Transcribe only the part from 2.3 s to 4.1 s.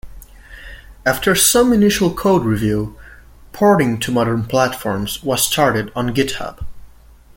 review porting